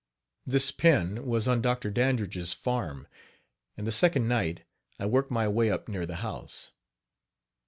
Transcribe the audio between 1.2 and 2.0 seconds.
was on Dr.